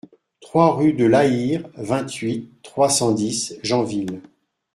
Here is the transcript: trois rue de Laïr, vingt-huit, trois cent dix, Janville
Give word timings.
trois 0.39 0.73
rue 0.77 0.93
de 0.93 1.05
Laïr, 1.05 1.69
vingt-huit, 1.75 2.49
trois 2.63 2.89
cent 2.89 3.11
dix, 3.11 3.55
Janville 3.61 4.23